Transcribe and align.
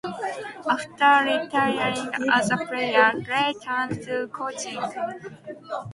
After 0.67 1.29
retiring 1.29 2.09
as 2.33 2.49
a 2.49 2.57
player, 2.57 3.11
Gray 3.23 3.53
turned 3.63 4.01
to 4.01 4.27
coaching. 4.29 4.81